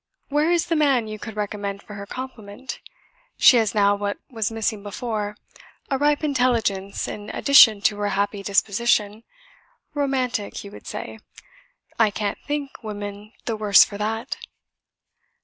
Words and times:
Where 0.29 0.49
is 0.49 0.65
the 0.65 0.75
man 0.75 1.07
you 1.07 1.19
could 1.19 1.35
recommend 1.35 1.83
for 1.83 1.93
her 1.93 2.07
complement? 2.07 2.79
She 3.37 3.57
has 3.57 3.75
now 3.75 3.93
what 3.93 4.17
was 4.31 4.51
missing 4.51 4.81
before, 4.81 5.37
a 5.91 5.97
ripe 5.99 6.23
intelligence 6.23 7.07
in 7.07 7.29
addition 7.29 7.81
to 7.81 7.97
her 7.97 8.09
happy 8.09 8.41
disposition 8.41 9.21
romantic, 9.93 10.63
you 10.63 10.71
would 10.71 10.87
say. 10.87 11.19
I 11.99 12.09
can't 12.09 12.39
think 12.47 12.81
women 12.83 13.33
the 13.45 13.55
worse 13.55 13.85
for 13.85 13.99
that." 13.99 14.37